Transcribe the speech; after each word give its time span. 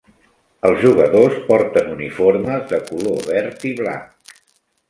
Els 0.69 0.79
jugadors 0.85 1.35
porten 1.51 1.93
uniformes 1.97 2.65
de 2.75 2.81
color 2.89 3.23
verd 3.33 3.69
i 3.75 3.75
blanc. 3.83 4.37